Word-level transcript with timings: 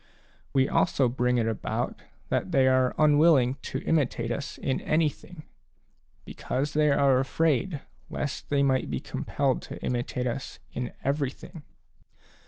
We 0.51 0.67
also 0.67 1.07
bring 1.07 1.37
it 1.37 1.45
about 1.47 2.01
that 2.29 2.51
they 2.51 2.67
are 2.67 2.95
unwilling 2.97 3.57
to 3.61 3.83
imitate 3.83 4.31
us 4.31 4.57
in 4.57 4.81
anything, 4.81 5.43
because 6.25 6.73
they 6.73 6.89
are 6.89 7.19
afraid 7.19 7.81
lest 8.09 8.49
they 8.49 8.63
might 8.63 8.89
be 8.89 8.99
compelled 8.99 9.61
to 9.69 9.79
imitate 9.83 10.25
us 10.25 10.57
in 10.73 10.91
everything. 11.03 11.61